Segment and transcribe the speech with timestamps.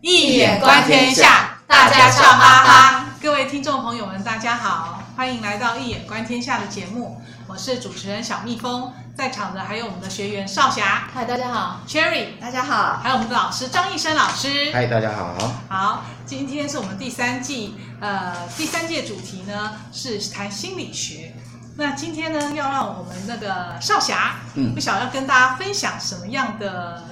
[0.00, 3.06] 易眼观天下，大家笑哈哈。
[3.20, 7.20] 各位听众朋友们，大家好，欢迎来到一眼观天下的节目。
[7.48, 15.36] 我是主持人小蜜蜂，在场的还有我们的学员少霞，嗨，大家好；Cherry，大家好；还有我们的老师张艺生老师，嗨，大家好。
[15.68, 21.34] 好，今天是我们第三季，呃，第三届主题呢是谈心理学。
[21.76, 27.04] 那今天呢，要让我们那个少侠，嗯，不晓得要跟大家分享什么样的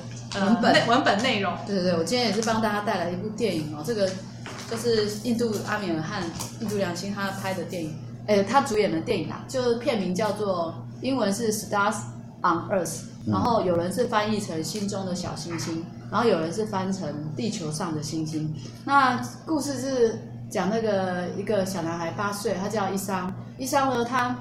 [0.45, 1.57] 文本、呃、文本内容？
[1.67, 4.11] 对对对，我今天也是帮大家带来一部电影哦，这个
[4.71, 6.23] 就是印度阿米尔汗、
[6.61, 7.95] 印度良心他拍的电影。
[8.27, 11.97] 诶，他主演的电影啊，就是片名叫做英文是《Stars
[12.43, 12.85] on Earth》，
[13.25, 18.53] 然后有人是翻译成“心中的小星星”，然后有人是翻成“地球上的星星”。
[18.85, 20.19] 那故事是
[20.51, 23.33] 讲那个一个小男孩八岁，他叫伊桑。
[23.59, 24.37] 伊桑呢，他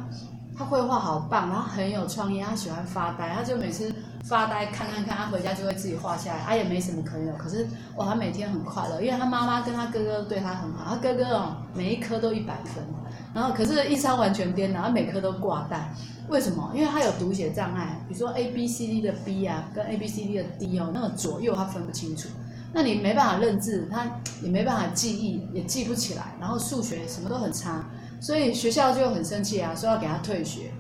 [0.58, 3.94] 他绘画好棒，然后很有创意，他喜欢发呆，他就每次
[4.28, 6.40] 发呆看看看，他回家就会自己画下来。
[6.44, 12.84] 他也没什么朋友，可是哇，他每天很快乐，因为他妈妈跟他哥哥对他很好，他哥哥哦，每一科都一百分。
[13.34, 15.94] 然后，可是伊桑完全颠倒，他每科都挂带。
[16.28, 16.72] 为什么？
[16.74, 22.30] 因为他有读写障碍，比如说 A B C D 的 B 啊，跟 A B C D 的 D 哦，那个左右他分不清楚。
[22.74, 24.06] 那你没办法认字，他
[24.42, 26.34] 也没办法记忆，也记不起来。
[26.40, 27.84] 然后数学什么都很差，
[28.20, 30.72] 所以学校就很生气啊，说要给他退学。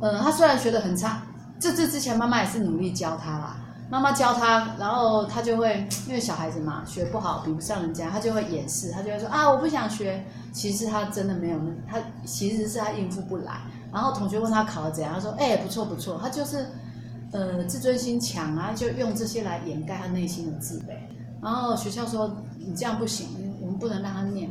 [0.00, 1.22] 嗯，他虽然学得很差，
[1.60, 3.56] 这这之前妈妈也是努力教他啦。
[3.90, 10.24] 妈妈教他，然后他就会，因为小孩子嘛，学不好，比不上人家，他就会掩饰，他就会说啊，我不想学。
[10.52, 13.60] 其实他真的没有那，他其实是他应付不来。
[13.92, 16.20] 然后同学问他考得怎样，他说，哎，不错不错。
[16.22, 16.66] 他就是，
[17.32, 20.94] 呃，自尊心强啊，就用这些来掩盖他内心的自卑。
[21.42, 23.26] 然后学校说，你这样不行，
[23.60, 24.48] 我们不能让他念。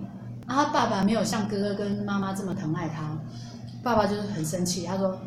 [0.48, 3.18] 啊，他爸爸没有像哥哥跟妈妈这么疼爱他，
[3.82, 5.18] 爸爸就是很生气，他说。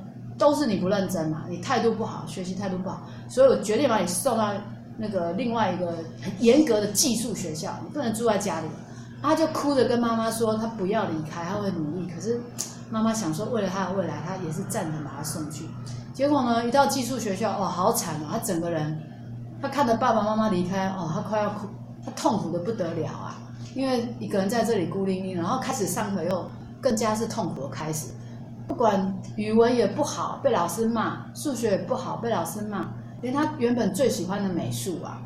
[0.43, 4.53] 都是你不认真嘛，你态度不好，学习态度不好，所以我决定把你送到
[4.99, 8.67] 那个另外一个很严格的寄宿学校，你不能住在家里。
[9.23, 12.11] 他就哭着跟妈妈说，他不要离开，他会努力。
[12.13, 12.41] 可是
[12.91, 15.65] 妈妈想说，为了他的未来，他也是赞成把他送去。
[16.13, 19.01] 结果呢，一到寄宿学校，哦，好惨啊，他整个人，
[19.63, 21.69] 他看着爸爸妈妈离开，哦，他快要哭，
[22.05, 23.39] 他痛苦得不得了啊，
[23.77, 26.51] 因为一个人在这里孤零零，然后开始上课又
[26.81, 28.09] 更加是痛苦的开始。
[28.67, 32.89] 不管语文也不好，被老师骂；数学也不好，被老师骂。
[33.21, 35.21] 连他原本最喜欢的美术啊，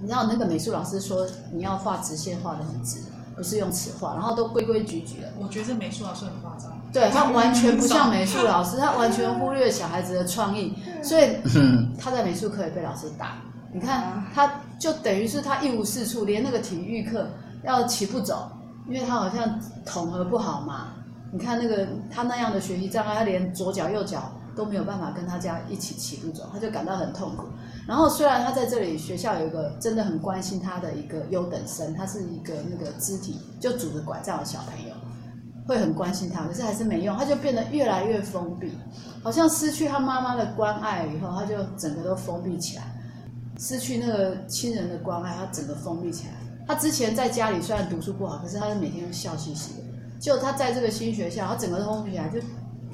[0.00, 3.00] 你知道那个美术老师说，你要画直线画的很直，
[3.34, 5.32] 不是用尺画，然后都规规矩矩的。
[5.40, 6.70] 我觉得这美术老师很夸张。
[6.92, 11.36] 对，他完全不像美术老师，他完全忽略小孩子的创意，所以
[11.98, 13.38] 他在美术课也被老师打。
[13.72, 17.26] 你看，他就等于是他一无是处，连那个体育课
[17.64, 18.50] 要齐步走，
[18.86, 20.94] 因为他好像统合不好嘛。
[21.30, 27.46] 你看那个他那样的学习障碍，他连左脚右脚都没有办法跟他家一起起步走，他就感到很痛苦。
[27.86, 34.94] 然后虽然他在这里学校有一个真的很关心他的一个优等生，他是一个那个肢体就拄着拐杖的小朋友，
[35.66, 38.72] 会很关心他，可是还是没用，他就变得越来越封闭，
[39.22, 42.82] 好像失去他妈妈的关爱以后，他就整个都封闭起来，
[43.58, 46.32] 失去那个亲人的关爱，他整个封闭起来。
[46.66, 49.87] 他之前在家里虽然读书不好，可是他是每天都笑嘻嘻的。
[50.20, 52.40] 就他在这个新学校，他整个都封闭起来，就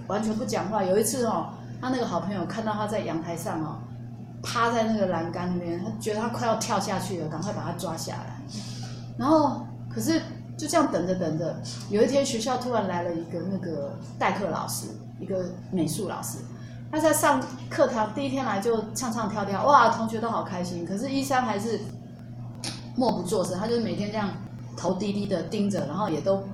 [0.07, 0.85] 完全不讲话。
[0.85, 1.49] 有一次哦，
[1.81, 3.79] 他那个好朋友看到他在阳台上哦，
[4.43, 8.43] 趴在那个栏杆那边，他觉得他快要跳下去了，赶快把他抓下来。
[9.17, 10.21] 然后，可是
[10.59, 11.57] 就这样等着等着，
[11.89, 16.39] 有一天学校突然来了一个那个代课老师，一个美术老师，
[16.93, 20.85] 他在上课堂第一天来就唱唱跳跳，哇，同学都好开心。
[20.85, 21.81] 可是伊桑还是
[22.97, 24.29] 默不作声，他就是每天这样
[24.77, 26.45] 头低低的盯着，然后也都。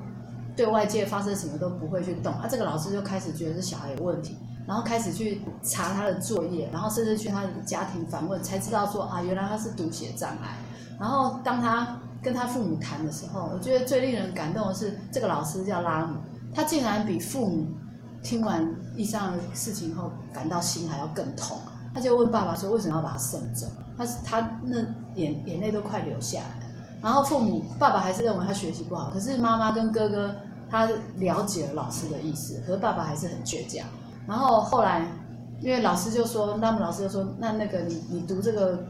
[0.56, 10.56] 对外界发生什么都不会去动，啊、这个老师就开始觉得是小孩有问题，然后开始去查他的作业，然后甚至去他的家庭访问，才知道说啊，原来他是读写障碍。
[10.98, 16.16] 然后当他跟他父母谈的时候，我觉得最令人感动的是这个老师叫拉姆，
[16.54, 17.66] 他竟然比父母
[18.22, 21.58] 听完以上的事情后感到心还要更痛。
[21.94, 23.66] 他就问爸爸说，为什么要把他送走？
[23.96, 24.78] 他他那
[25.14, 26.69] 眼眼泪都快流下来。
[27.02, 30.34] 然后父母爸爸还是认为他学习不好，可是妈妈跟哥哥。
[30.72, 33.84] 他了解了老师的意思，可是爸爸还是很倔强。
[34.24, 35.04] 然后后来，
[35.60, 38.84] 因为老师就说，那么老师就说，那那个你你读这个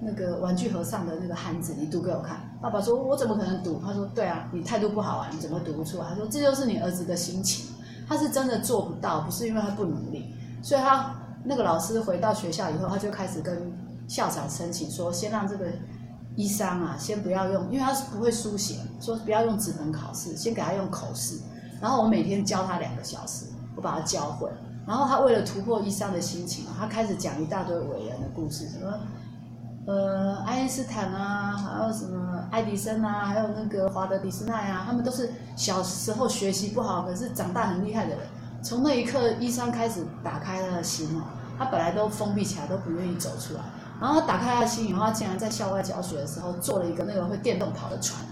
[0.00, 2.58] 那个玩具盒上的那个汉字，你读给我看。
[2.60, 3.80] 爸爸说，我怎么可能读？
[3.80, 6.06] 他说，对啊，你态度不好啊，你怎么读不出来？
[6.08, 7.66] 他说，这就是你儿子的心情，
[8.08, 10.34] 他是真的做不到，不是因为他不努力。
[10.64, 11.14] 所以他
[11.44, 13.72] 那个老师回到学校以后，他就开始跟
[14.08, 15.66] 校长申请说，先让这个。
[16.36, 21.38] 医生啊，先不要用，因为他是不会书写，说不要用纸本考试，先给他用口试。
[21.80, 24.48] 然后我每天教他两个小时，我把他教会。
[24.86, 28.92] 然后他为了突破医生的心情，他开始讲一大堆伟人的故事，什么
[29.86, 38.18] 呃，爱因斯坦啊，还有什么爱迪生啊，还有那个华德迪士尼啊，他们都是小时候学习不好，可是长大很厉害的人。
[38.62, 41.22] 从那一刻，医生开始打开他的心哦，
[41.58, 43.60] 他本来都封闭起来，都不愿意走出来。
[44.00, 48.24] 然后他打开他的心以后，他竟然在校外教学的时候做了一个那个会电动跑的船，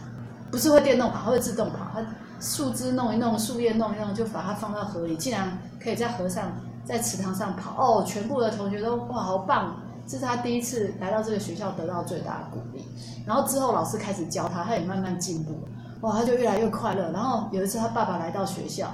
[0.50, 1.86] 不是会电动跑，会自动跑。
[1.92, 2.04] 他
[2.40, 6.52] 树枝弄一弄，树叶弄一弄，就把它放到河里，竟然可以在河上、
[6.84, 7.74] 在池塘上跑。
[7.76, 9.76] 哦，全部的同学都哇，好棒！
[10.06, 12.82] 这是他第一次来到这个学校得到最大的鼓励。
[13.26, 15.60] 然后之后老师开始教他，他也慢慢进步。
[16.00, 17.10] 哇，他就越来越快乐。
[17.10, 18.90] 然后有一次他爸爸来到学校，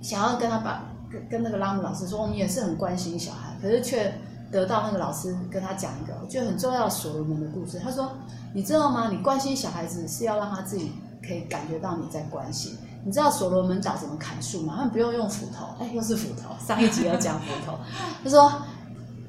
[0.00, 4.12] 想要跟他爸跟跟那个拉姆老师说，你也是很关心小孩，可是却
[4.50, 7.78] 得到那个老师跟他讲一个我觉得很重要的所罗门的故事。
[7.78, 8.10] 他说，
[8.52, 9.08] 你知道吗？
[9.10, 10.92] 你关心小孩子是要让他自己
[11.26, 12.76] 可以感觉到你在关心。
[13.04, 14.74] 你知道所罗门找怎么砍树吗？
[14.76, 16.54] 他们不用用斧头，哎，又是斧头。
[16.64, 17.78] 上一集要讲斧头，
[18.24, 18.52] 他说。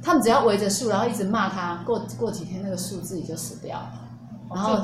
[0.02, 3.92] 他们只要围着树，然后一直骂他，过过几天那个树自己就死掉了。
[4.50, 4.82] 然后，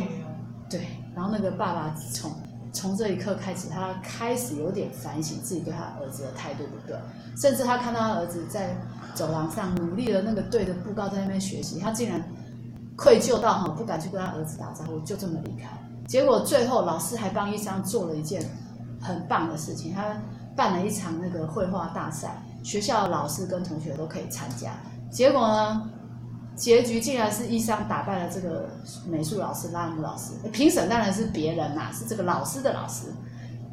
[0.69, 2.29] 对，然后那个爸爸从
[2.75, 6.97] 从这一刻开始，他开始有点反省自己对他儿子的态度不对，
[7.37, 8.75] 甚至他看到他儿子在
[9.15, 12.21] 走廊上努力的那个对着布告在那边学习，他竟然
[12.97, 15.69] 愧疚到哈不敢去跟他儿子打招呼，就这么离开。
[16.05, 18.43] 结果最后老师还帮伊桑做了一件
[19.01, 20.21] 很棒的事情，他
[20.53, 24.73] 办了一场那个绘画大赛，学校老师跟同学都可以参加。
[25.09, 25.89] 结果呢？
[26.55, 28.69] 结局竟然是伊桑打败了这个
[29.07, 30.33] 美术老师拉姆老师。
[30.51, 33.07] 评审当然是别人呐、是这个老师的老师。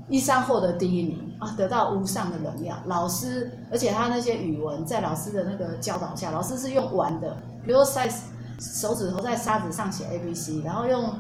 [0.09, 2.77] 伊桑获得第一名啊，得到无上的荣耀。
[2.87, 7.35] 老师，而且他那些语文在老师的那个教导下，老师是用玩的，
[7.65, 8.13] 比如说在
[8.59, 11.15] 手指头在沙子上写 A B C，然后用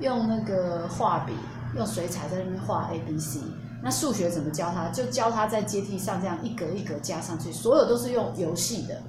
[0.00, 1.32] 用那个画笔
[1.76, 3.40] 用水彩在那边画 A B C。
[3.82, 4.88] 那数学怎么教他？
[4.88, 9.02] 就教他在阶梯上这样一格一格加上去，所有都是用游戏的。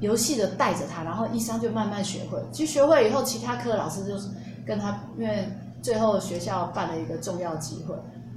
[0.00, 2.38] 游戏的带着他，然后医生就慢慢学会。
[2.52, 4.28] 其实学会以后，其他科老师就是
[4.66, 5.48] 跟他，因为
[5.80, 7.94] 最后学校办了一个重要集会，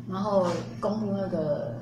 [0.09, 0.47] 然后
[0.79, 1.73] 公布那个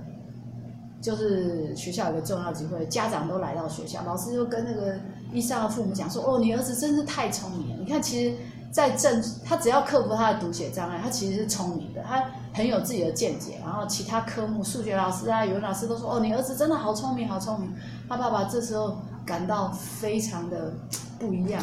[1.00, 4.96] 就是学校有个重要集会，家长都来到学校，老师就跟那个
[5.32, 7.76] 医生的父母讲说：“哦，你儿子真是太聪明了！
[7.80, 8.36] 你看，其实，
[8.72, 13.60] 在政他只要克服他的读写障碍，他其实是聪明的，他很有自己的见解。
[13.62, 17.72] 然后其他科目，数学老师啊、语文老师都说：哦，你儿子真的好聪明，好聪明。
[18.10, 18.98] 他爸爸这时候。
[19.28, 20.74] 感到非常的
[21.20, 21.62] 不一样，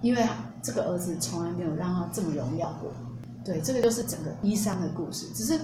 [0.00, 0.22] 因为
[0.62, 2.92] 这个儿子从来没有让他这么荣耀过。
[3.44, 5.26] 对，这个就是整个伊桑的故事。
[5.34, 5.58] 只是，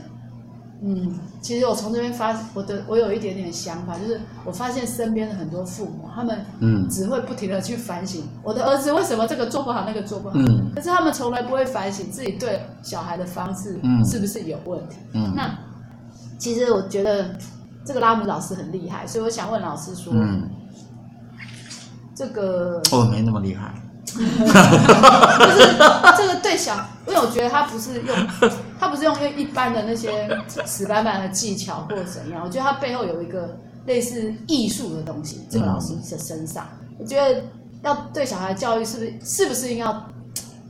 [0.83, 10.35] 嗯，其实我从这边发，我的我有一点点想法，就是我发现身边的很多父母，他们嗯，只会不停的去反省我的儿子为什么这个做不好，那个做不好。
[10.39, 10.73] 嗯。
[10.75, 14.97] 可是他们从来不会反省自己对小孩的方式是不是有问题。
[15.13, 15.33] 嗯。
[15.37, 15.57] 那
[16.39, 17.37] 其实我觉得
[17.85, 20.13] 这个拉姆老师很厉害，所以我想问老师说。
[20.17, 20.49] 嗯。
[22.15, 23.75] 这个哦，没那么厉害，
[24.07, 25.77] 就是
[26.17, 26.75] 这个对小，
[27.09, 28.17] 因为我觉得他不是用，
[28.79, 30.29] 他不是用一般的那些
[30.65, 36.65] 死板板的技巧或者怎样，我觉得他背后有一个类似艺术的东西，这个老师的身上，
[36.99, 37.43] 我觉得
[37.83, 40.07] 要对小孩教育是不是是不是应该要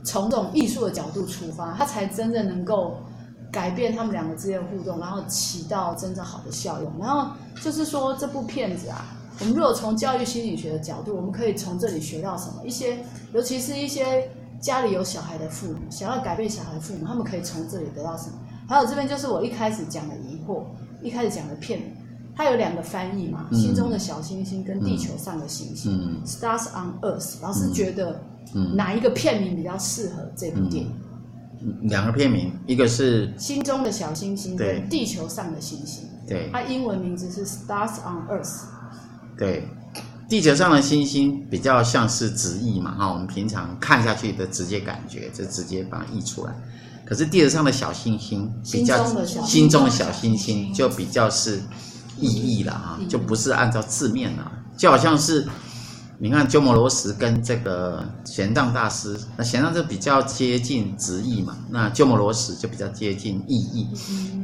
[0.03, 2.97] 从这种艺术的角度出发，他才真正能够
[3.51, 6.91] 改变他们两个之间的互动，然后起到真正好的效用。
[6.99, 7.27] 然后
[7.61, 9.05] 就是说这部片子啊。
[9.39, 12.65] 我们如果从教育心理学的角度，我们可以从这里学到什么？
[12.65, 12.97] 一些，
[13.33, 14.29] 尤其是一些
[14.61, 18.37] 家里有小孩的父母，想要改变小孩的父母，他们可以从这里得到什么？
[18.67, 20.63] 还有这边就是我一开始讲的疑惑，
[21.01, 21.79] 一开始讲的片，
[22.35, 27.35] 它有两个翻译嘛，嗯、心中的小星星跟地球上的星星、嗯、，Stars on Earth。
[27.41, 28.21] 老师觉得
[28.73, 30.91] 哪一个片名比较适合这部电影？
[31.61, 36.07] 嗯、两个片名，一个是心中的小星星跟地球上的星星。
[36.27, 38.61] 对，它英文名字是 Stars on Earth。
[39.37, 39.67] 对，
[40.29, 46.53] 地球上的星星比较像是直译嘛，哈，我们平常看下去的直接感觉就直接把它译出来。
[47.05, 49.05] 可是地球上的小星星比较
[49.43, 51.61] 心中的小星星就比较是
[52.19, 55.45] 意译了哈，就不是按照字面了，就好像是
[56.17, 63.87] 你看鸠摩罗什跟这个玄奘大师，那玄奘就比较接近直译嘛，那鸠摩罗什就比较接近意译。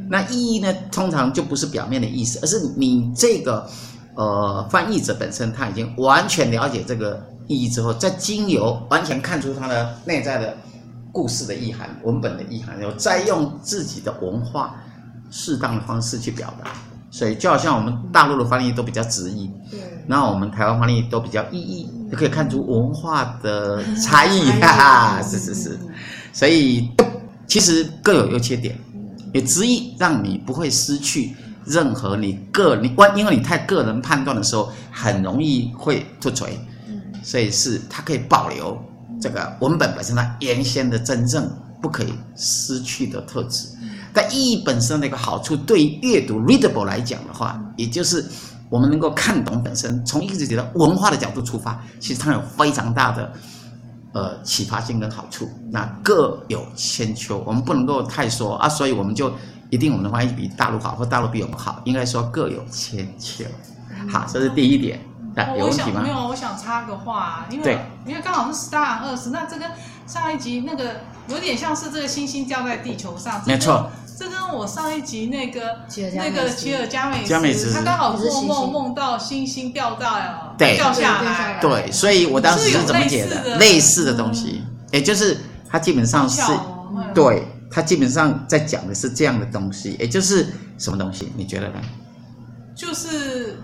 [0.08, 3.68] 那意译呢，通常就不是表面的意思，而是你这个。
[4.14, 10.56] 呃，翻译者本身他已经完全了解这个意义之后，再经由完全看出它的内在的
[11.10, 14.76] 故事的意涵、文本的意涵，然后再用自己的文化
[15.30, 16.70] 适当的方式去表达。
[17.10, 25.78] 所以就好像我们大陆的翻译都比较直译，对，那我们台湾翻译都比较意译，就可以看出文化的差异哈哈，是是是，
[26.32, 26.90] 所以
[27.46, 28.78] 其实各有优缺点，
[29.34, 31.36] 也直译让你不会失去。
[31.64, 36.58] 任何你个你关，因为你太个人判断的时候，很容易会突锤。
[37.24, 38.76] 所以是它可以保留
[39.20, 41.48] 这个文本本身它原先的真正
[41.80, 43.68] 不可以失去的特质。
[44.12, 48.26] 但意义本身的一个好处，对于阅读 readable 来讲的话，也就是
[48.68, 53.32] 我们能够看懂本身，从一个自己的文化的角度出发，其实它有非常大的
[54.12, 55.48] 呃启发性跟好处。
[55.70, 59.32] 那各有千秋，我们不能够太说啊，所以我们就
[59.72, 63.42] 一定我们的翻译比大陆好，或大陆比我们好，应该说各有千秋。
[64.06, 65.00] 好，这是第一点。
[65.34, 66.02] 哦、有问题吗？
[66.02, 69.70] 没有，我想插个话，因为因为刚好是 Star 二十那这跟
[70.06, 73.90] 上一集那个有点像是这个星星掉在地球上，没错。
[74.14, 75.78] 这跟我上一集那个
[76.16, 83.56] 那个吉尔加美斯，他刚好做梦梦到星星掉到掉下来，对，所以我当时是怎么解的？
[83.56, 86.52] 类似的东西，也就是他基本上是，
[87.14, 90.46] 对，他基本上在讲的是这样的东西，也就是
[90.78, 91.32] 什么东西？
[91.34, 91.80] 你觉得呢？
[92.76, 93.58] 就是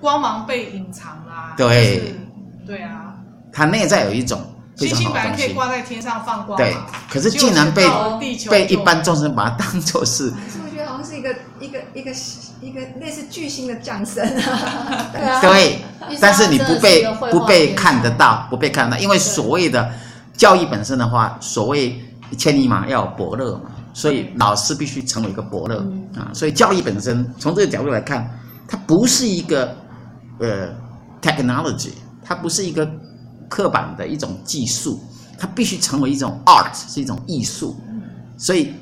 [0.00, 1.54] 光芒被隐藏啦。
[1.56, 2.14] 对，
[2.64, 3.16] 对啊，
[3.52, 4.40] 它内在有一种。
[4.76, 6.72] 星星本来可以挂在天上放光，对，
[7.10, 7.84] 可是竟然被
[8.48, 10.30] 被一般众生把它当作是。
[10.30, 12.12] 可是我觉得好像是一个一个一个
[12.60, 15.10] 一个类似巨星的降生啊。
[15.12, 15.40] 对啊。
[15.40, 15.82] 对，
[16.20, 19.90] 但是你不被不被看得到，不被看得到，因为所谓的
[20.36, 22.00] 教育本身的话，所谓
[22.36, 25.78] 千里马要有伯乐嘛，所以老师必须成为一个伯乐
[26.14, 26.30] 啊。
[26.34, 28.28] 所以教育本身从这个角度来看，
[28.66, 29.74] 它不是一个
[30.40, 30.68] 呃
[31.22, 31.92] technology，
[32.24, 32.88] 它不是一个。
[33.50, 35.00] 刻板的一种技术，
[35.38, 37.74] 它必须成为一种 art，是一种艺术。
[38.36, 38.74] 所以，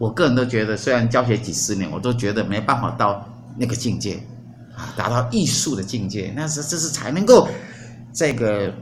[0.00, 3.24] 我个人都觉得，虽然教学几十年，我都觉得没办法到
[3.56, 4.20] 那个境界
[4.74, 6.32] 啊，达到艺术的境界。
[6.34, 7.46] 那是这是才能够
[8.12, 8.74] 这个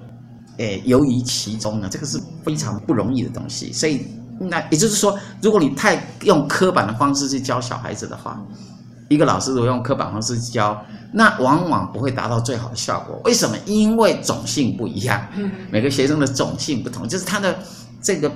[0.59, 3.73] 诶游于其中呢，这个是非常不容易的东西。
[3.73, 4.07] 所以，
[4.39, 8.41] 那也就是说，如果你太用刻板的方式去教小孩子的话，
[9.09, 13.19] 一个老师如果用刻板方式教，那往往不会达到最好的效果。
[13.25, 13.57] 为什么？
[13.65, 15.27] 因为种性不一样，
[15.71, 17.59] 每个学生的种性不同，就是他的
[18.03, 18.31] 这个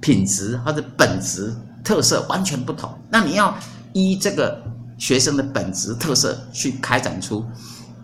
[0.00, 2.90] 品质或者本质特色完全不同。
[3.08, 3.56] 那你要
[3.94, 4.62] 依这个
[4.98, 7.42] 学生的本质特色去开展出，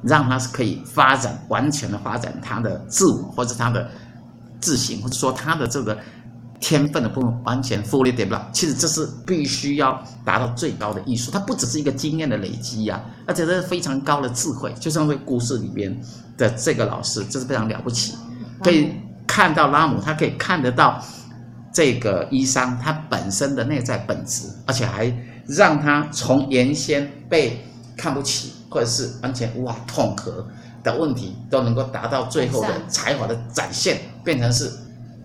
[0.02, 3.88] 让他是可以发展完全的发展他的自我，或者他的
[4.60, 5.96] 自省，或者说他的这个。
[6.62, 14.70] 天分的部分完全 fully develop，其实这是必须要达到最高的艺术，它不只是一个经验的累积呀、啊，而且这是非常高的智慧。
[14.78, 15.98] 就像这个故事里边
[16.36, 18.14] 的这个老师，这是非常了不起，
[18.62, 18.92] 可以
[19.26, 21.02] 看到拉姆，他可以看得到
[21.72, 25.10] 这个医生他本身的内在本质，而且还
[25.46, 27.64] 让他从原先被
[27.96, 30.46] 看不起或者是完全无法统合
[30.82, 34.70] 的问题，都能够达到最后的才华的展现，变成是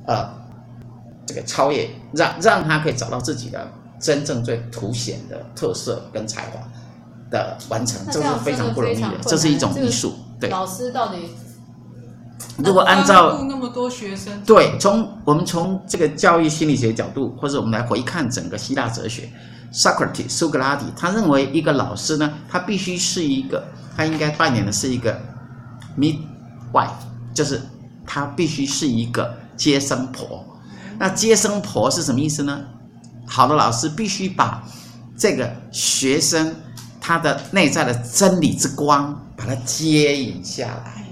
[0.06, 0.44] 呃。
[1.28, 3.68] 这个超越，让让他可以找到自己的
[4.00, 6.60] 真正最凸显的特色跟才华
[7.32, 10.14] 的完成，这，是非常不容易的，这是一种艺术。
[10.40, 11.32] 对，老师到底
[12.58, 19.28] 如果按照那么多学生，对，从我们从这个教育心理学角度，或者我们来回看整个希腊哲学
[19.74, 23.64] ，Socrates 苏格拉底，他认为一个老师呢，他必须是一个，
[23.96, 25.20] 他应该扮演的是一个
[25.98, 26.90] midwife，
[27.34, 27.62] 就是
[28.06, 30.46] 他必须是一个接生婆。
[30.98, 32.62] 那接生婆是什么意思呢？
[33.28, 34.64] 好的老师必须把
[35.18, 36.56] 这个学生
[37.02, 41.06] 他的内在的真理之光，把它接引下来。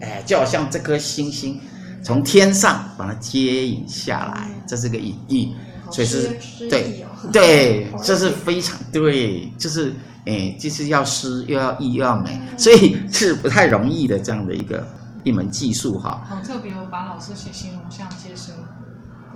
[0.00, 1.60] 哎，就好像这颗星星
[2.02, 5.52] 从天上把它接引下来，这是个隐喻，
[5.92, 6.36] 所以是
[6.68, 9.94] 对对， 这是非常对，就是
[10.26, 14.86] 哎，就是要诗又要意又要美，所以是不太容易的这样的一个
[15.24, 16.24] 一门技术哈。
[16.28, 18.54] 好特别，我把老师写形容像接生。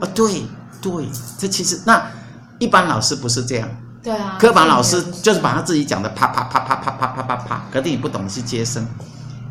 [0.00, 0.42] 啊，对
[0.80, 1.06] 对，
[1.38, 2.10] 这其实那
[2.58, 3.68] 一般老师不是这样，
[4.02, 8.86] 对啊，科班老师就是把他自己讲的啪啪啪啪啪啪啪啪啪，可是你不懂是接生。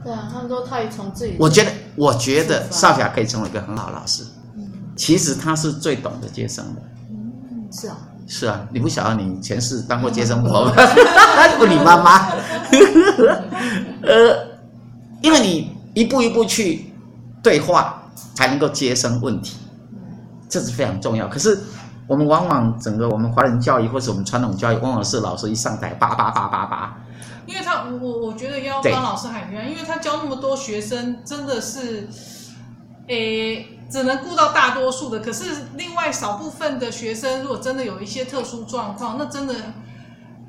[0.04, 1.36] 对啊，他们说他也从自己。
[1.40, 4.24] 我觉得，我觉得少侠可以成为一个很好的老师。
[4.56, 6.82] 嗯，其实他是最懂得接生的。
[7.76, 7.98] 嗯，是啊。
[8.28, 10.74] 是啊，你不晓得你前世当过接生婆吗？
[11.60, 12.30] 不你妈妈。
[14.02, 14.48] 呃，
[15.22, 16.92] 因为你一步一步去
[17.44, 18.04] 对话，
[18.34, 19.58] 才能够接生问题。
[20.50, 21.60] 这是非常重要，可是
[22.08, 26.98] 我们往往整个我们华人教育或者我们传统教育，往往是老师一上台叭叭叭叭叭。
[27.46, 32.08] 因为他我我觉得要帮老师喊冤，因为他教那么多学生，真的是，
[33.08, 35.20] 诶，只能顾到大多数的。
[35.20, 39.56] 可是另外少部分的学生，如果真的有一些特殊状况，那真的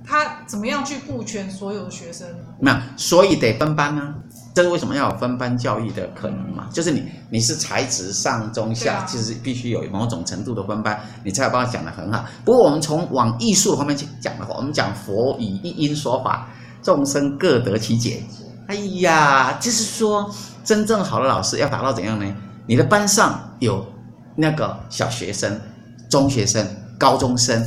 [0.04, 2.44] 他怎么样去顾全所有的学生呢？
[2.60, 4.14] 没有，所以得分班呢、啊。
[4.54, 6.66] 这是为什么要有分班教育的可能嘛？
[6.72, 12.24] 就是你你是材质上中下，其实必须有某种程度的分班，你才有办法讲得很好。
[12.42, 16.48] 不过我们从往艺术方面去讲的话，我们讲佛以一因说法，
[16.82, 18.22] 众生各得其解。
[18.68, 20.30] 哎呀，就是说
[20.64, 22.34] 真正好的老师要达到怎样呢？
[22.66, 23.86] 你的班上有
[24.34, 25.60] 那个小学生、
[26.10, 26.66] 中学生、
[26.98, 27.62] 高中生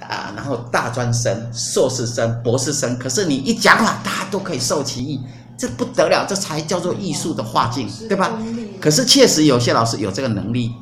[0.00, 5.20] 啊，然后大专生、硕士生、博士生，可是你一讲了，大家都可以受其益，
[5.56, 8.30] 这不得了，这才叫做艺术的化境，对吧？
[8.80, 10.72] 可是确实有些老师有这个能力，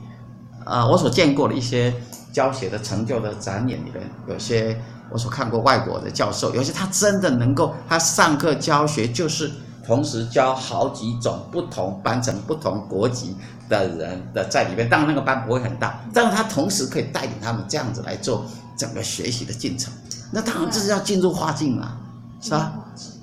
[0.64, 1.95] 啊，我所见过的一些
[2.33, 4.80] 教学的成就的展演里面，有些
[5.11, 9.50] 我所看过外国的教授，有些他真的能够，他上课教学就是
[9.88, 13.35] 同时教好几种不同班层、不同国籍
[13.71, 18.45] 的人的在里面，当然那个班不会很大，但是他同时可以带领他们这样子来做
[18.76, 19.90] 整个学习的进程，
[20.30, 21.99] 那当然这是要进入化境了，
[22.38, 22.75] 是吧？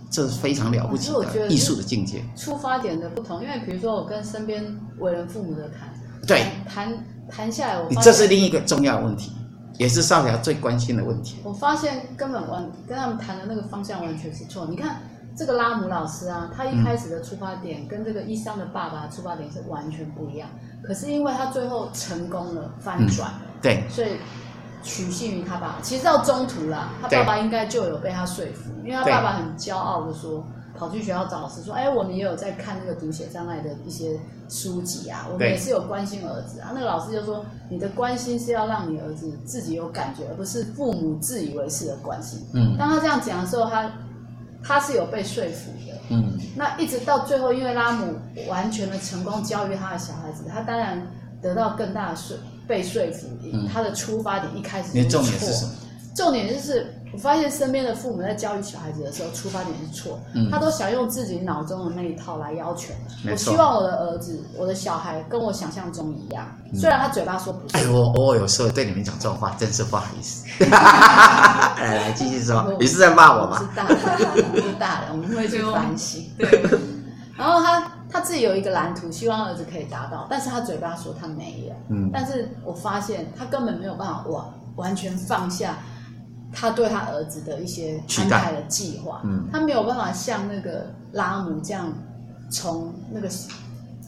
[0.10, 2.24] 这是非常了不起的艺术的境界。
[2.36, 4.66] 出发点的不同，因为比如说我跟身边
[4.98, 5.94] 为人父母的谈，
[6.26, 6.92] 对，谈
[7.30, 9.34] 谈下来这是另一个重要问题，
[9.78, 11.36] 也是少侠最关心的问题。
[11.44, 14.66] 我发现根本完跟他们谈的那个方向完全是错。
[14.70, 15.02] 你看
[15.38, 20.48] 这个拉姆老师啊，他一开始的出发点跟这个伊桑的爸爸的出发点是完全不一样，
[20.84, 24.18] 可是因为他最后成功了翻转了，嗯，对，所以。
[24.88, 30.46] 取信于他爸爸，其实到中途啦，他爸爸应该就有被他说服，因为他爸爸很骄傲的说，
[30.78, 36.70] 跑去学校找老师说，哎，我们也有在看那个读写障碍的一些书籍啊，我们也是有关心儿子啊。
[36.72, 42.46] 那个老师就说，你的关心是要让你儿子自己有感觉，而不是父母自以为是的关心。
[42.54, 43.92] 嗯，当他这样讲的时候，他
[44.66, 45.94] 他是有被说服的。
[46.10, 48.16] 嗯，那一直到最后，因为拉姆
[48.48, 51.06] 完全的成功教育他的小孩子，他当然
[51.42, 52.36] 得到更大的说。
[52.68, 53.28] 被说服，
[53.72, 55.22] 他的出发点一开始就错。
[55.22, 55.72] 重点是什么？
[56.16, 60.20] 重点就是，我发现身边的父母在教育小孩子的时候，出发点是错。
[60.34, 62.94] 嗯，他都想用自己脑中的那一套来要求。
[63.32, 66.46] 我希望我的儿子、我的小孩跟我想象中一样。
[66.74, 67.78] 虽然他嘴巴说不是。
[67.78, 70.46] 哎，我我有时候对你们讲这种话，真是不好意思。
[70.66, 73.60] 来来，继续说，你是在骂我吗？
[73.60, 73.98] 是大人，
[74.56, 76.26] 是大人，我们会去反省。
[76.38, 76.64] 对。
[77.38, 77.92] 然后他。
[78.08, 81.76] 他自己有一个蓝图，希望儿子可以达到，但是他嘴巴说他没有。
[81.90, 84.46] 嗯，但是我发现他根本没有办法完
[84.78, 85.80] 完全放下
[86.56, 89.22] 他对他儿子的一些安排的计划。
[89.26, 91.94] 嗯，他没有办法像那个拉姆这样
[92.50, 93.30] 从那个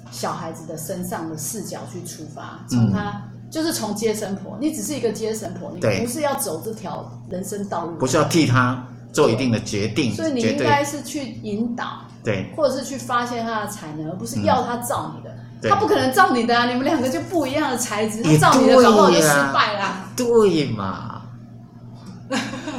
[0.09, 12.01] 小孩子的身上的视角去出发，从他、嗯、就是从接生婆，你只是一个接生婆，你不是要走这条人生道路，不是要替他做一定的决定，所以你应该是去引导。
[12.23, 15.29] 对，或者是去发现他的才能，而不是要他照你的。
[15.61, 16.65] 嗯、他不可能照你的啊！
[16.65, 20.09] 你们两个就不一样的材质，他照你的，搞不好就失败啦。
[20.15, 21.16] 对嘛？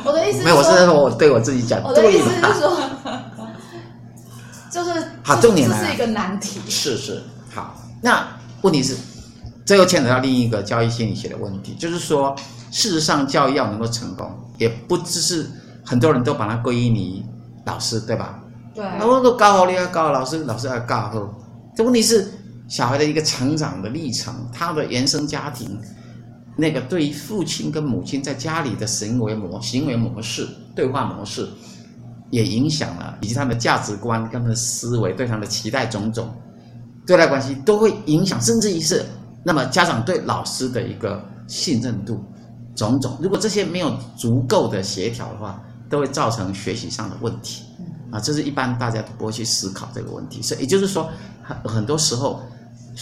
[0.05, 1.83] 我的意思是，没有，我是在说我对我自己讲。
[1.83, 2.79] 我的意思是说，
[4.71, 4.91] 就是
[5.23, 6.61] 好，重点来了，这是一个难题。
[6.69, 7.23] 是是，
[7.55, 7.75] 好。
[8.01, 8.27] 那
[8.63, 8.97] 问题是，
[9.65, 12.35] 这又牵扯到另一个教育心理学的问题，就是说，
[12.71, 15.47] 事实上，教育要能够成功，也不只是
[15.85, 17.25] 很多人都把它归因于
[17.67, 18.39] 老师，对吧？
[18.75, 21.29] 对，那我都高好你要高老师，老师要高好。
[21.77, 22.31] 这问题是
[22.69, 25.81] 小孩的一个成长的历程，他的原生家庭，
[26.61, 30.45] 那个对于父亲跟母亲在家里的行为模行为模式、
[30.75, 31.49] 对话模式，
[32.31, 36.29] 也影响了，以及他们的价值观跟他的思维，对他的期待种种，
[37.07, 39.07] 对待关系都会影响，甚至于是
[39.45, 42.21] 那么家长对老师的一个信任度，
[42.75, 47.63] 种种，如果这些没有足够的协调的话，都会造成学习上的问题。
[48.11, 51.09] 啊，这是一般大家都不会去思考这个问题，所以也就是说，
[51.43, 52.41] 很很多时候，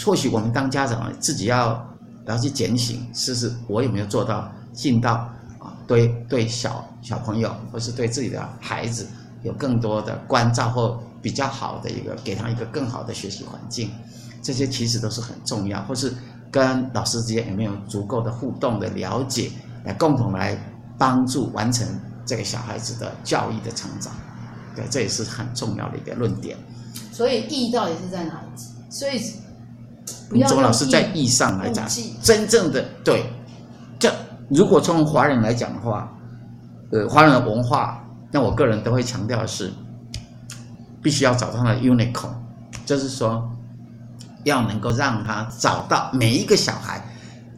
[0.04, 1.80] 或许我们当家长自己要
[2.26, 5.12] 然后去检醒，试试我有没有做到尽到
[5.58, 9.06] 啊，对对小小朋友或是对自己的孩子
[9.42, 13.90] 有更多的关照或比较好的一个给他一个更好的学习环境，
[14.42, 16.12] 这些其实都是很重要，或是
[16.50, 19.50] 跟老师之间有没有足够的互动的了解，
[19.84, 20.58] 来共同来
[20.98, 21.86] 帮助完成
[22.24, 24.12] 这个小孩子的教育的成长。
[24.74, 26.56] 对，这也是很重要的一个论点。
[27.12, 28.62] 所以意义到底是在哪里？
[28.90, 29.20] 所以，
[30.30, 31.86] 你怎么老师在义上来讲，
[32.22, 33.24] 真正的对，
[33.98, 34.12] 这
[34.48, 36.12] 如果从华人来讲的话，
[36.90, 39.72] 呃，华人的文化，那我个人都会强调的是，
[41.02, 42.34] 必须要找到他的 unicorn，
[42.84, 43.48] 就是说，
[44.44, 47.04] 要能够让他找到每一个小孩，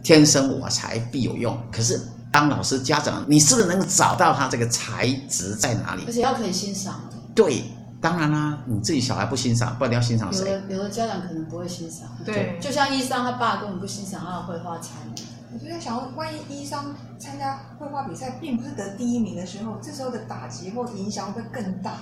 [0.03, 1.57] 天生我材必有用。
[1.71, 2.01] 可是。
[2.31, 6.03] 当老师、家长，你是不是能够找到他这个才值在哪里？
[6.07, 7.01] 而且要可以欣赏。
[7.35, 7.65] 对，
[8.01, 10.51] 当然啦，你自己小孩不欣赏，不然你要欣赏谁？
[10.51, 12.09] 有的有的家长可能不会欣赏。
[12.25, 15.15] 对，就像伊桑他爸根本不欣赏他的绘画才能。
[15.53, 21.95] 我就在想，万一伊桑参加绘画比赛并不是得第一名的时候，这时候的打击或影响会更大。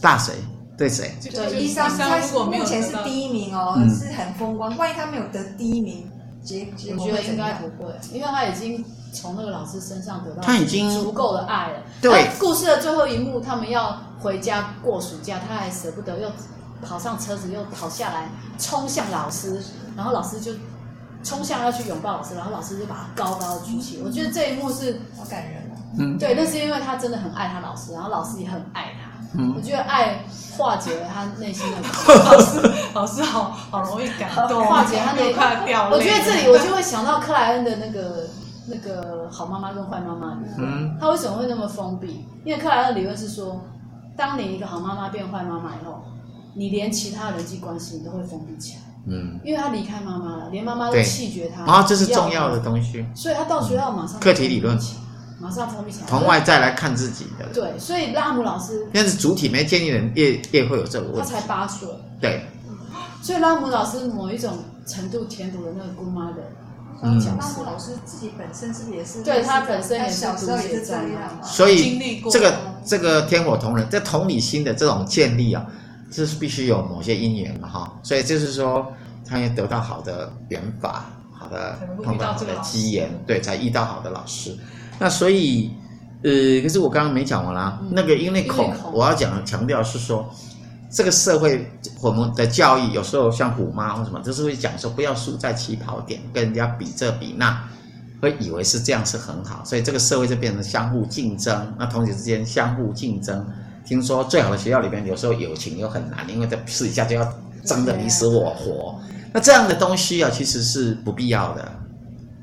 [0.00, 0.34] 大谁？
[0.76, 1.14] 对谁？
[1.22, 4.76] 对伊桑，他目前是第一名哦，嗯、是很风光。
[4.76, 6.04] 万一他没有得第一名，
[6.44, 8.84] 结结果我觉得应该不会，因为他已经。
[9.14, 11.78] 从那个老师身上得到他已经足够的爱了。
[12.02, 16.28] 对，故事的最后一幕，他们要回家过暑假，他还舍不得，又
[16.82, 18.28] 跑上车子，又跑下来，
[18.58, 19.62] 冲向老师，
[19.96, 20.50] 然后老师就
[21.22, 24.02] 冲向要去拥抱老师，然后老师就把他高高举起。
[24.04, 25.78] 我觉得这一幕是好感人哦。
[25.96, 29.13] 嗯，对，那是因为他真的很爱他老师，然后老师也很爱他。
[29.34, 30.24] 嗯，我觉得爱
[30.56, 31.78] 化解了他内心的
[32.24, 35.96] 老师，老师好好容易感动，化解他那块快掉泪。
[35.96, 38.26] 我觉得这里我就会想到克莱恩的那个
[38.68, 40.38] 那个好妈妈跟坏妈妈。
[40.58, 42.26] 嗯，他为什么会那么封闭？
[42.44, 43.60] 因为克莱恩的理论是说，
[44.16, 46.04] 当你一个好妈妈变坏妈妈以后，
[46.54, 48.82] 你连其他人际关系你都会封闭起来。
[49.06, 51.64] 嗯，因为他离开妈妈了，连妈妈都弃绝他。
[51.64, 53.04] 啊，这是重要的东西。
[53.14, 54.78] 所以他到学校马上课题理论。
[55.38, 57.46] 马上封闭起来，从外在来看自己的。
[57.52, 61.32] 对，所以拉姆老师，但是主体没建立人也也会有这个问题。
[61.32, 61.88] 他才八岁。
[62.20, 62.46] 对。
[63.20, 66.36] 所以拉姆老师某一种程度填补了那个姑妈的。
[67.02, 67.18] 嗯。
[67.38, 69.22] 拉姆老师自己本身是不是也是？
[69.22, 71.42] 对他本身也是小时候也是这样。
[71.42, 75.66] 所以这个这个天火同人，这同理心的这种建立啊，
[76.10, 78.00] 这是必须有某些因缘嘛哈。
[78.02, 78.92] 所以就是说，
[79.26, 84.56] 他也得到好的缘法，好的碰到好的机缘，对，才遇到好的老师。
[84.98, 85.70] 那所以，
[86.22, 86.30] 呃，
[86.62, 87.78] 可是我刚刚没讲完啦。
[87.82, 90.28] 嗯、那个因为恐，我要讲强调是说，
[90.90, 97.62] 这个社会我们的教育有时候像虎妈或什么，就是会讲说不要输在起跑点，跟人家比这比那，
[98.20, 101.74] 会以为是这样是很好，所以这个社会就变成相互竞争。
[101.78, 103.44] 那同学之间相互竞争，
[103.84, 107.32] 听说最好的学校里边有时候友情又很难，因为在试一下就要
[107.64, 108.98] 争得你死我活。
[109.32, 111.72] 那这样的东西啊，其实是不必要的。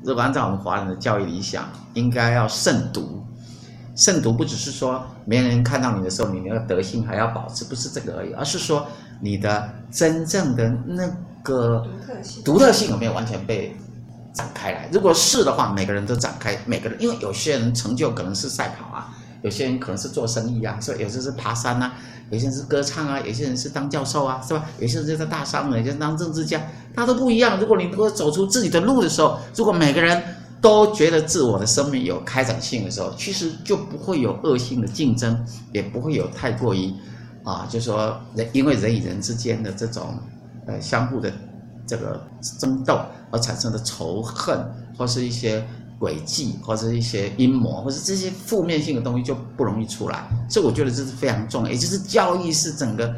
[0.04, 3.24] 如果按照我们华人的教育理想，应该要慎独。
[3.94, 8.86] 慎独不只是说没人看到你的时候，你那个德性还要保持，不是这个而已，而是说
[9.20, 11.06] 你的真正的那
[11.42, 13.76] 个独特性，独特性有没有完全被
[14.32, 14.88] 展开来？
[14.90, 21.92] 如果是的话，每个人都展开，每个人，因为有些人成就可能是赛跑啊，有些人可能是做生意啊，所以有些是爬山啊。
[22.30, 24.64] 有些人是歌唱啊，有些人是当教授啊，是吧？
[24.78, 26.58] 有些人就在大商人，有些人当政治家，
[26.94, 27.60] 他都不一样。
[27.60, 30.22] 如果你能够走出自己的路的时候，如果每个人
[30.58, 36.90] 都觉得自我的生命有开展性的时候，其实就不会有恶性的竞争，也不会有太过于
[37.44, 40.18] 啊，就说人因为人与人之间的这种
[40.66, 41.30] 呃相互的
[41.86, 42.18] 这个
[42.58, 42.98] 争斗
[43.30, 44.58] 而产生的仇恨，
[44.96, 45.62] 或是一些。
[46.02, 51.70] 诡计或者一些阴谋，或者这些负面性的东西就不容易出来，所以我觉得这是非常重要。
[51.70, 53.14] 也就是教育是整个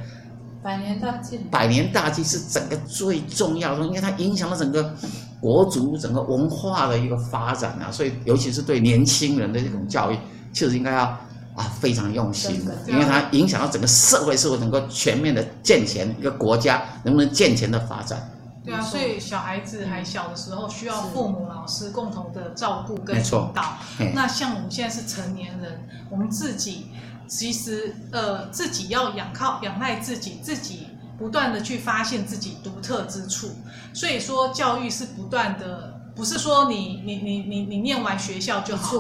[0.63, 4.95] 百年大计，百年大计是整个最重要的，因为它影响了整个
[5.41, 7.91] 国族、整个文化的一个发展啊。
[7.91, 10.19] 所以，尤其是对年轻人的这种教育，
[10.53, 11.05] 确实应该要
[11.55, 18.31] 啊非常用心的，因为它影响到整个社会是否能够全面的健全，一个国家能不能健全的发展。
[18.65, 23.77] 对啊，所以小孩子还小的时候，需要父母、老师共同的照顾跟引导。
[24.15, 26.87] 那像我们现在是成年人，我们自己
[27.29, 33.51] 其实呃自己要养靠仰赖自己，自己不断的去发现自己独特之处。
[33.93, 35.94] 所以说，教育是不断的。
[36.15, 38.99] 不是说你你你你你念完学校就好，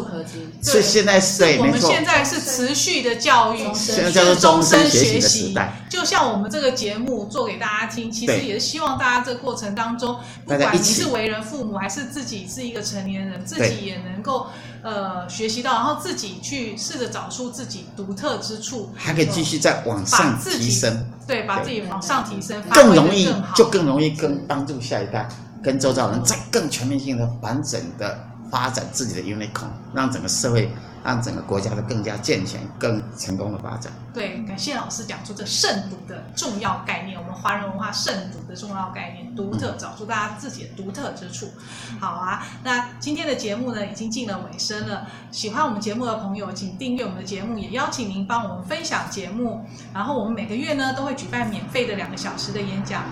[0.62, 5.86] 是现在是我们现在是持续的教育，现在叫做终身学习的时代。
[5.88, 14.48] 就像我们这个节目做给大家听，其实也是希望大家这个过程当中，不管你是为人父母还是自己是一个成年人，自己也能够
[14.82, 25.28] 呃学习到，然后自己去试着找出自己独特之处，还可以继续再往上提升，对，把自己往上提升，更容易就更容易更帮助下一代。
[25.64, 30.70] 跟周遭人再更全面性的完整的发展自己的 unicorn，让整个社会，
[31.02, 33.90] 让整个国家的更加健全、更成功的发展。
[34.12, 41.50] 对，感谢老师讲出这慎独的重要概念，我们华人文化慎独的重要概念，独特，找出大家自己的独特之处。
[41.98, 45.08] 好啊，那今天的节目呢，已经进了尾声了。
[45.32, 49.66] 喜欢我们节目的朋友，请订阅我们的节目，也邀请您帮我们分享节目。
[49.92, 53.02] 然后我们每个月呢，都会举办免费的两个小时的演讲。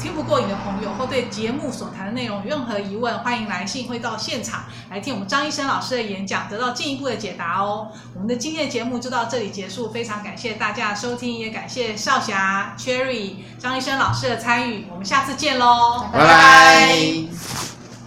[0.00, 7.88] 听不过瘾的朋友，或对节目所谈的内容有任何疑问，欢迎来信，会到现场来听我们张医生老师的演讲，得到进一步的解答哦。
[8.14, 17.77] 我们的今天的节目就到这里结束，非常感谢大家的收听，也感谢少霞、Cherry、张医生老师的参与，我们下次见喽，拜拜。